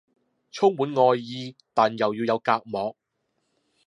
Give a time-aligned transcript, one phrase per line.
[0.51, 2.95] 充滿愛意但又要有隔膜